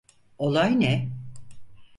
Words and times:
Olay 0.37 0.79
ne? 0.79 1.09